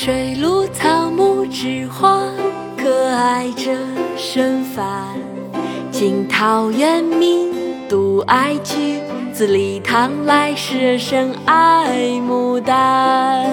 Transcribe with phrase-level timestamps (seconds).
[0.00, 2.22] 水陆草木之花，
[2.76, 3.72] 可爱者
[4.16, 4.80] 甚蕃。
[5.90, 7.48] 晋陶渊明
[7.88, 9.00] 独爱菊，
[9.32, 13.50] 自李唐来世人甚爱牡丹。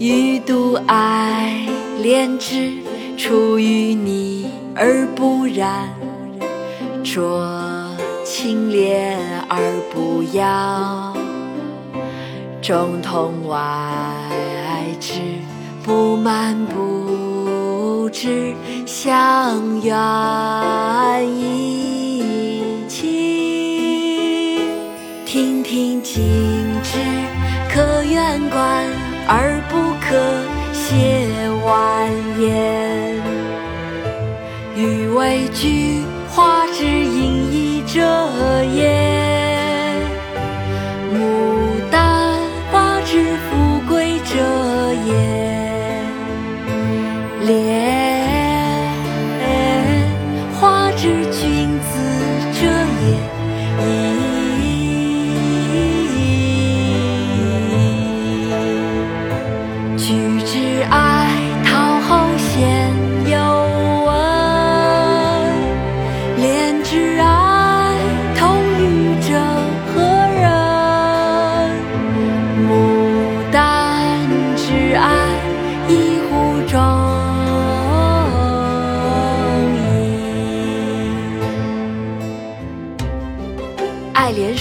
[0.00, 1.64] 予独爱
[2.02, 2.72] 莲枝，
[3.16, 5.88] 出淤泥而不染，
[7.04, 7.94] 濯
[8.24, 9.14] 清涟
[9.48, 11.14] 而不妖。
[12.60, 13.56] 中通外
[15.00, 15.14] 知，
[15.84, 18.54] 不满不知
[18.86, 19.96] 相远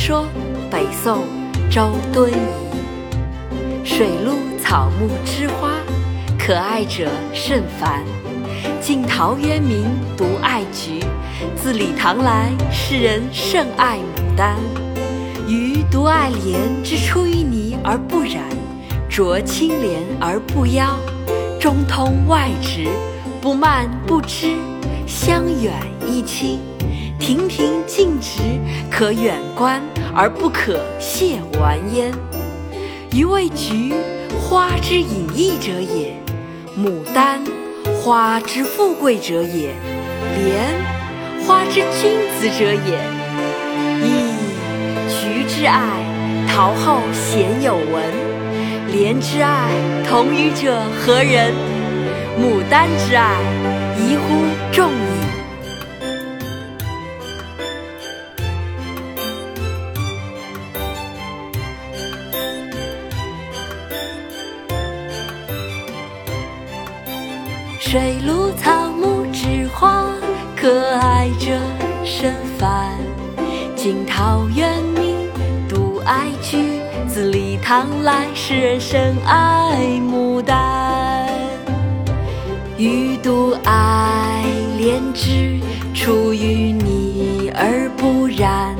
[0.08, 0.22] 说》
[0.70, 1.23] 北宋
[1.67, 3.84] 周敦颐。
[3.84, 5.72] 水陆草木之花，
[6.38, 8.03] 可爱者甚蕃。
[8.80, 9.83] 晋陶渊明
[10.16, 11.03] 独爱菊，
[11.56, 14.58] 自李唐来世人甚爱牡丹。
[15.48, 18.43] 予独爱莲之出淤泥而不染，
[19.10, 20.95] 濯清涟而不妖。
[21.60, 22.89] 中通外直，
[23.42, 24.55] 不蔓不枝，
[25.08, 25.73] 香远
[26.08, 26.60] 益清。
[27.20, 28.39] 亭亭净植，
[28.92, 29.81] 可远观
[30.14, 32.11] 而不可亵玩焉。
[33.11, 33.93] 予谓菊
[34.39, 36.15] 花之隐逸者也，
[36.77, 37.42] 牡丹
[38.02, 39.70] 花之富贵者也，
[40.37, 40.75] 莲
[41.45, 42.99] 花之君子者也。
[44.04, 44.08] 噫！
[45.09, 45.80] 菊之爱，
[46.48, 48.04] 陶后鲜有闻；
[48.92, 49.71] 莲之爱，
[50.08, 51.54] 同予者何人？
[52.37, 53.37] 牡丹之爱，
[67.88, 70.08] 水陆草木之花，
[70.58, 71.52] 可爱者
[72.04, 72.90] 甚蕃。
[73.76, 75.30] 晋陶渊明
[75.70, 81.30] 独爱菊，自李唐来世人深爱牡丹。
[82.76, 84.44] 予独爱
[84.80, 85.60] 莲之，
[85.94, 88.76] 出淤泥而不染，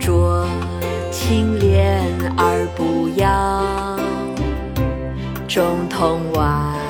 [0.00, 0.46] 濯
[1.10, 2.00] 清涟
[2.38, 3.62] 而不妖。
[5.46, 6.81] 中通外。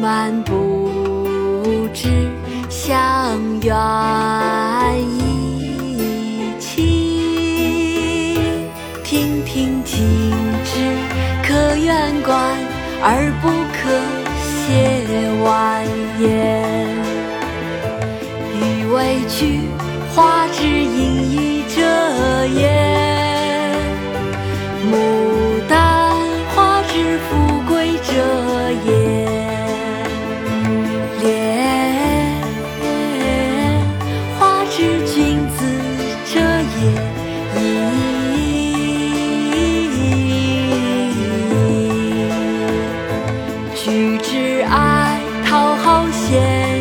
[0.00, 2.08] 漫不知，
[2.68, 3.74] 香远
[5.18, 6.76] 益清。
[9.02, 10.06] 亭亭净
[10.64, 10.96] 植，
[11.42, 12.56] 可远观
[13.02, 13.48] 而不
[43.90, 46.77] 预知爱讨好现